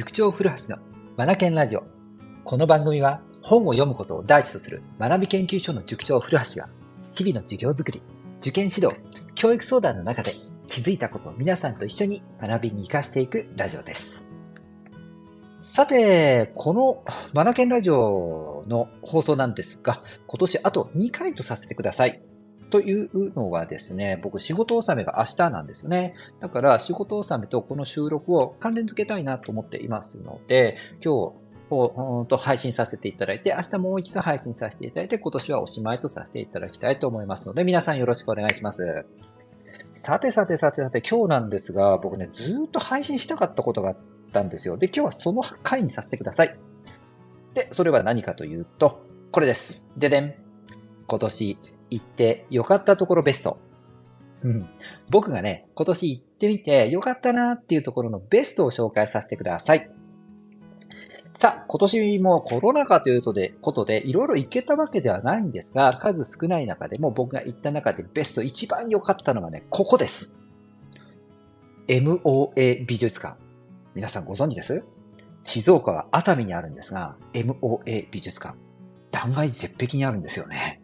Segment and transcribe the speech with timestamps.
[0.00, 0.80] 塾長古橋の
[1.18, 1.84] マナケンラジオ。
[2.44, 6.70] この番組は本を読むことを第一とする学び研究所の塾長古橋が
[7.12, 8.02] 日々の授業づくり、
[8.40, 8.98] 受験指導、
[9.34, 10.36] 教育相談の中で
[10.68, 14.26] 気づいたことを皆さんと一緒に学びに活かしていくラジオです。
[15.60, 17.04] さて、この
[17.34, 22.22] マナケンラジオの放送なんですが、今年あと2回とさせてください。
[22.70, 26.14] というのはですね、僕仕事納めが明日なんですよね。
[26.40, 31.16] だから仕事納めとこの収録を関連付けたいなと思っていますので、今日
[31.74, 39.04] をと配信させていただいて、明日もう一度配信させていただいて、今年はおしまいとさせていただきたいと思いますので、皆さんよろしくお願いします。
[39.94, 43.96] さてさてさてさて、今日なんですが、僕ね、ずっと配信したかったことがあっ
[44.32, 44.76] たんですよ。
[44.76, 46.56] で、今日はその回にさせてください。
[47.54, 49.00] で、それは何かというと、
[49.32, 49.84] これです。
[49.96, 50.34] ででん。
[51.06, 51.58] 今年
[51.90, 53.58] 行って良かったところベスト。
[54.42, 54.68] うん。
[55.10, 59.90] 僕がね、今年行ってみて良かったなっていうところのベストを紹介させてください。
[61.38, 70.34] さあ、今年もコロナ禍ということで、ことで、いろいろ行けたわけではないんですが、数少ない中でも僕が行った中でベスト一番良かったのがね、ここです。
[71.88, 73.38] MOA 美術館。
[73.94, 74.84] 皆さんご存知です？
[75.42, 78.56] 静岡は熱海にあるんですが、MOA 美術館。
[79.10, 80.79] 断崖絶壁にあるんですよね。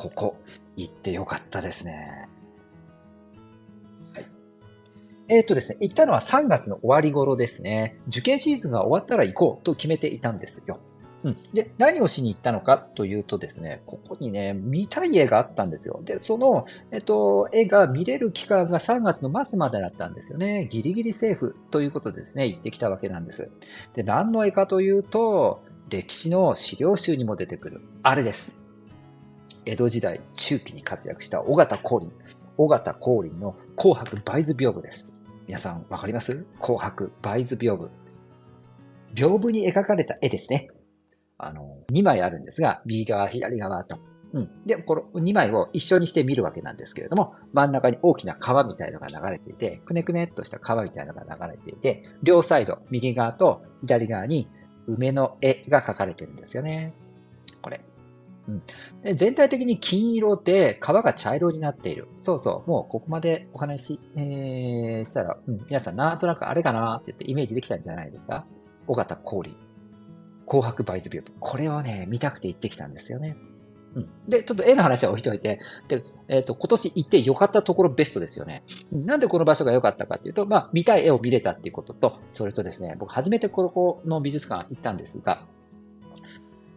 [0.00, 0.36] ここ、
[0.76, 2.26] 行ってよかったですね。
[4.14, 4.26] はい。
[5.28, 7.98] えっ、ー、とですね、行ったのは3月の終わり頃ですね。
[8.08, 10.80] 受験シーズンが終わったら行こうと決めていたんですよ。
[11.22, 11.36] うん。
[11.52, 16.00] で、何をしに行ったのかというとですね、ここにね、見たい絵があったんですよ。
[16.02, 20.66] で、その、えっと、絵が見れる期間が3月の末までだったんですよね。
[20.72, 23.50] ギリギリセーフということでですね、行ってきたわけなんです。
[23.94, 28.59] で、何の絵かというと、歴史の資料集にも出てくる、あれです。
[29.64, 32.12] 江戸時代中期に活躍した尾形光琳。
[32.56, 35.08] 尾形光琳の紅白梅図屏風です。
[35.46, 36.44] 皆さんわかります？
[36.60, 37.90] 紅白梅図屏風。
[39.14, 40.68] 屏風に描かれた絵ですね。
[41.38, 43.98] あの、2枚あるんですが、右側、左側と。
[44.32, 44.50] うん。
[44.66, 54.48] で、この2枚を一緒にして見るわけなんですけれども、真ん中に大きな川みたいのが流れていて、くねくねっとした川みたいのが流れていて、両サイド、右側と左側に
[54.86, 56.94] 梅の絵が描かれてるんですよね。
[57.62, 57.80] これ。
[58.48, 58.62] うん、
[59.02, 62.08] で全体的に金色で皮が茶色になっている。
[62.16, 62.70] そうそう。
[62.70, 68.46] もうここまでお話し、えー、したら、うん、皆さんなんとなくあれかなって言ってイメージできたんじゃないですか？
[68.86, 69.54] 尾形氷。
[70.46, 71.30] 紅白バイズビュー。
[71.38, 73.36] これをね、見たくて行ってきたんですよね。
[73.94, 74.08] うん。
[74.28, 78.64] で、ちょっと絵の話は置いといて、で、えっ、ー、と、今年行って良かったところベストですよね。
[78.90, 85.42] なんでこの場所が良かったかっていうと、まあ、見たい絵を見れたっていうことと、それとですね、僕初めてここの美術館行ったんですが、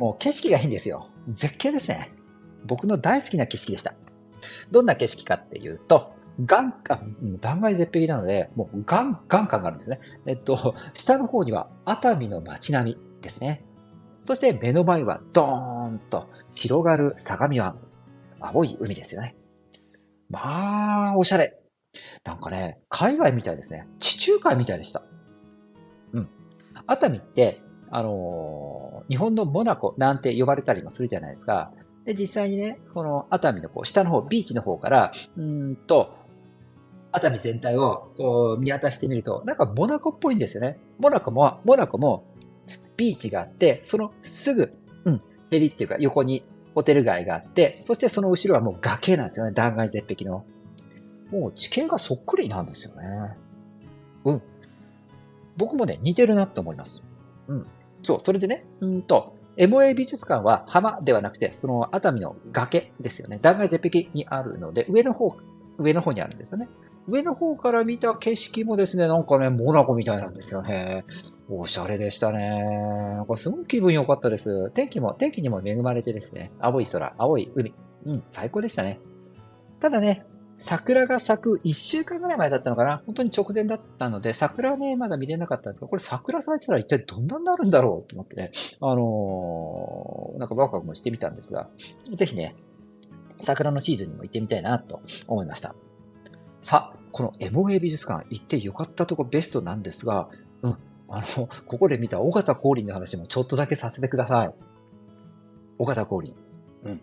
[0.00, 1.10] もう景色がいいんですよ。
[1.28, 2.10] 絶景ですね。
[2.64, 3.92] 僕の大好きな景色でした。
[4.70, 7.02] どんな景色かっていうと、岩、あ、
[7.38, 10.00] 断崖絶壁なので、もう岩、岩感があるんですね。
[10.24, 13.62] えっと、下の方には熱海の街並みですね。
[14.22, 17.78] そして目の前はドーンと広がる相模湾。
[18.40, 19.36] 青い海ですよね。
[20.30, 21.60] まあ、おしゃれ。
[22.24, 23.86] なんかね、海外みたいですね。
[23.98, 25.02] 地中海みたいでした。
[26.14, 26.28] うん。
[26.86, 27.60] 熱海って、
[27.90, 31.72] あのー、日本のモナコなんて呼ばれたりもするじゃないですか。
[32.04, 36.16] で、実際にね、この熱海のこう下の方、ビーチの方から、うんと、
[37.12, 40.78] 熱海全体をこう見渡してみると、なんかモナコっぽいんですよね。
[40.98, 42.24] モナコも、モナコも
[42.96, 44.72] ビーチがあって、そのすぐ、
[45.04, 49.52] うん、ヘリっていうか横にホテル街があって、そしてその後ろはもう崖なんですよね。
[49.52, 50.44] 断崖絶壁の。
[51.30, 53.36] もう地形がそっくりなんですよね。
[54.24, 54.42] うん。
[55.56, 57.04] 僕もね、似てるなって思います。
[57.48, 57.66] うん。
[58.02, 63.38] そう、それでね、うんと、MA 美術館は浜ではなくて、その熱海の崖ですよね。
[63.42, 65.36] 断崖絶壁にあるので、上の方、
[65.78, 66.68] 上の方にあるんですよね。
[67.08, 71.04] 上の方から見た景色もですね、なんかね、モナコみたいなんですよね。
[71.48, 73.24] おしゃれでしたね。
[73.26, 74.70] これすごく気分良かったです。
[74.70, 77.74] 天気も、天気にも恵まれてですね、青い空、青い海。
[78.06, 79.00] うん、最高でしたね。
[79.80, 80.24] ただね、
[80.62, 83.02] 桜が咲く1週間ぐらい前だったのかな？
[83.06, 91.68] 本当に直前だったので、桜ね、まだ見れなかったんですが、これ桜咲いてたら一体どんなになるんだろうと思ってね、あのー、なんかワクワクもしてみたんですが、
[92.14, 92.56] ぜひね、
[93.42, 95.74] 桜のシーズンにも行ってみたいなと思いました。
[96.62, 100.28] さ、この MA 美術館行ってよかったとこベストなんですが、
[100.62, 100.76] うん、
[101.08, 104.54] あの、ここで見た尾形光琳の話もちょっとだけさせてください。
[105.78, 106.34] 尾形光琳。
[106.84, 107.00] うん。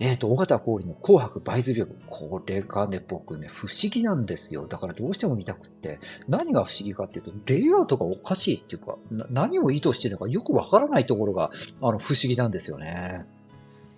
[0.00, 1.94] えっ、ー、と、尾形氷の紅白バイズ屏風。
[2.06, 4.66] これがね、僕ね、不思議なんですよ。
[4.66, 6.00] だからどうしても見たくって。
[6.28, 8.96] 何が不思議かっていうと、レイアウトがおかしいっていうか、
[9.30, 13.24] 何を意図してるのかよくわからないところが、あの、不思議なんですよね。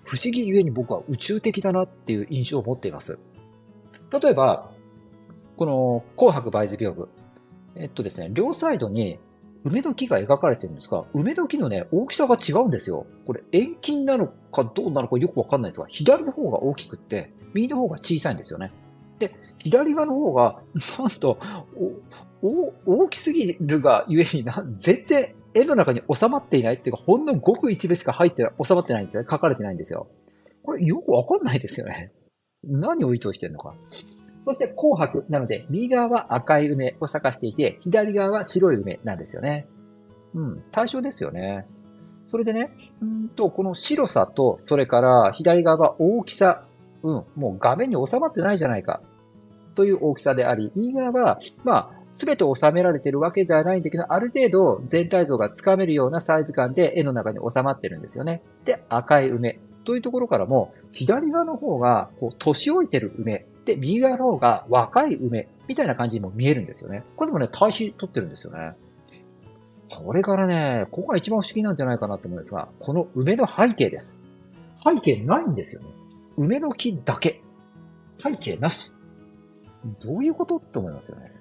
[0.05, 3.19] 不思議ゆえに僕は宇宙的だなっていう印象を持っています。
[4.13, 4.71] 例えば、
[5.57, 7.09] この紅白バイズ屏風。
[7.77, 9.19] えっとですね、両サイドに
[9.65, 13.07] 梅の木が描かれてるんですが、梅の木のね、大きさが違うんですよ。
[13.27, 18.73] これ遠近なのかどうなのかよくわかんないですが、左の方が大きくって、右の方が小さいんですよね。
[19.19, 20.61] で、左側の方が、
[20.99, 21.39] なんと、
[22.87, 29.27] 大きすぎるがゆえにな、全然絵の中に収まっていないっていうか、ほんのごく一部しか入って、収まってないんですね。
[29.31, 30.09] 書かれてないんですよ。
[30.63, 32.13] これよくわかんないですよね。
[32.63, 33.75] 何を意図してるのか。
[34.45, 39.67] そして紅白なので、右側は赤い梅を咲かしていて、左側は白い梅なんですよね。
[40.35, 41.67] うん、対象ですよね。
[42.29, 42.71] それでね、
[43.01, 46.67] うんと、この白さと、それから左側は大きさ、
[47.03, 49.01] うん、もう画面に収まってないじゃないか。
[49.75, 58.43] という大きさであり、右側は、まあ、すべて収められているわけではないんだけど、ある程度全体像がつかめるようなサイズ感で絵の中に収まってるんですよね。
[58.65, 67.03] で、赤い梅というところからも、左側の方が、こう、年老いてる梅で、右側の方が若い梅みたいな感じにも見えるんですよね。
[67.17, 68.75] これでもね、対比取ってるんですよね。
[69.89, 74.19] それからね、ここが一番不思議なんじゃないかなと思うんですが、この梅の背景です。
[74.85, 75.89] 背景ないんですよね。
[76.37, 77.41] 梅の木だけ。
[78.23, 78.93] 背景なし。
[80.01, 81.33] どういうことって思いますよね。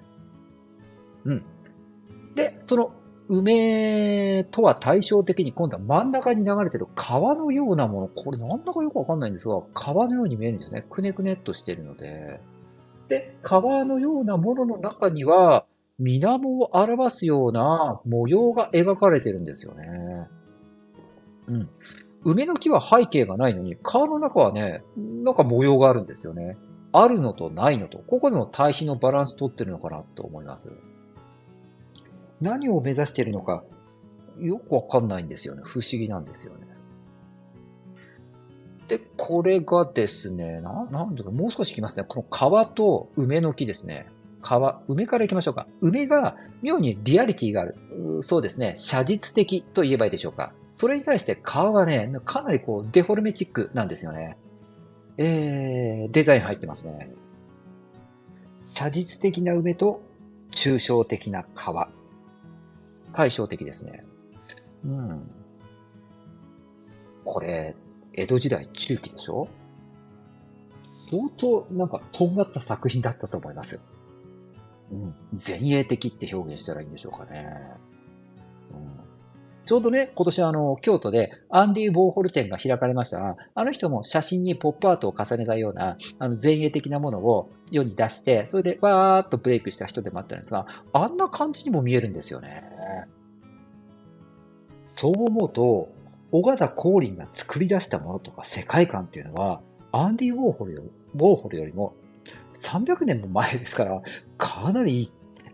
[1.24, 1.44] うん。
[2.34, 2.92] で、その
[3.28, 10.84] 梅とは対照的に今度は真ん中に流れてる川のようなもの、これなんだかよくわかんないんですが、川のように見えるんですね。
[10.90, 12.40] くねくねっとしてるので。
[13.08, 15.64] で、川のようなものの中には、
[15.98, 20.28] 水面を表すような模様が描かれてるんですよね。
[21.48, 21.68] うん。
[22.24, 26.56] 梅の木は背景がないのに、川の中はね、なんか模様があるんですよね。
[26.92, 30.72] あるのとないのと、ここでも対比のバランス取ってるのかなと思います。
[32.44, 33.64] 何を目指しているのか、
[34.38, 35.62] よくわかんないんですよね。
[35.64, 36.66] 不思議なんですよね。
[38.86, 42.04] で、これがですね、な、なんだか、もう少しいきますね。
[42.06, 44.06] この川と梅の木ですね。
[44.42, 45.66] 川、梅から行きましょうか。
[45.80, 47.76] 梅が妙にリアリティがある。
[48.20, 48.74] そうですね。
[48.76, 50.52] 写実的と言えばいいでしょうか。
[50.76, 54.36] それに対して川はね、かなりこう、デフォルメチックなんですよね。
[55.16, 57.10] えー、デザイン入ってますね。
[58.64, 60.02] 写実的な梅と
[60.50, 61.88] 抽象的な川。
[63.14, 64.04] 対照的ですね。
[64.84, 65.30] うん。
[67.24, 67.74] これ、
[68.12, 69.48] 江戸時代中期でしょ？
[71.10, 73.80] 相当なんかとんがった作品だったと思います。
[74.92, 75.14] うん。
[75.32, 77.48] 前衛的って表現したらいいんでしょうかね。
[78.72, 78.90] うん、
[79.66, 92.64] ちょうどね、今年あの、京都でアンディ・ウォーホル展が開かれましたが、あの人も写真にポップアートを重ねたような、あの、前衛的なものを世に出して、それでわーっとブレイクした人でもあったんですが、あんな感じにも見えるんですよね。
[94.96, 95.88] そう思うと、
[96.30, 99.60] 小形光琳が作り出したものとか世界観っていうのは、
[99.92, 100.82] アンディ・ウォーホルよ
[101.14, 101.94] ウォーホルよりも
[102.58, 104.02] 300年も前ですから、
[104.38, 105.12] かなり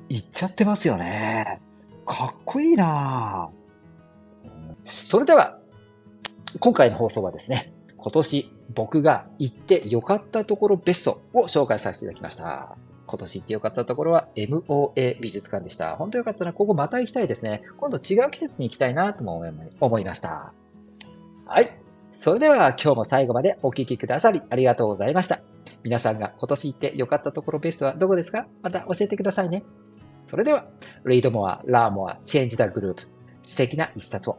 [0.09, 1.61] いっちゃってますよね。
[2.07, 3.51] かっこいいな
[4.85, 5.59] それでは、
[6.59, 12.77] 今回の放送はですね、今年僕が行って良かったところベストを紹介させていただきました。
[13.11, 15.97] 今年行ってよかったところは MOA 美術館でした。
[15.97, 16.53] 本当よかったな。
[16.53, 17.63] ここまた行きたいですね。
[17.77, 19.43] 今度違う季節に行きたいなとも
[19.81, 20.53] 思いました。
[21.45, 21.77] はい。
[22.13, 25.41] それでは今日も最後までお聴きくださりありがとうございました。
[25.83, 28.47] 皆さんが今年行ってよかったところベストはどこですか？
[28.63, 29.65] また教えてくださいね。
[30.27, 30.67] それでは、
[31.05, 32.97] Read More, Learn More, Change the Group
[33.47, 34.39] 素敵な一冊を。